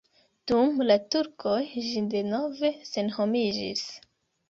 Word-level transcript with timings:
Dum 0.51 0.81
la 0.91 0.95
turkoj 1.17 1.59
ĝi 1.75 2.03
denove 2.17 2.75
senhomiĝis. 2.91 3.89